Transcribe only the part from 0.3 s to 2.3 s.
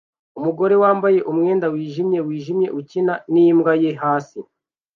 Umugore wambaye umwenda wijimye